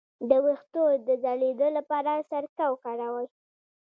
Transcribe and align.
د 0.29 0.31
ویښتو 0.45 0.83
د 1.07 1.09
ځلیدو 1.23 1.67
لپاره 1.77 2.11
سرکه 2.29 2.63
وکاروئ 2.69 3.27